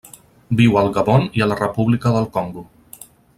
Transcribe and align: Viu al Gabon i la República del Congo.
Viu 0.61 0.77
al 0.81 0.89
Gabon 0.95 1.27
i 1.41 1.45
la 1.51 1.59
República 1.61 2.15
del 2.17 2.27
Congo. 2.39 2.65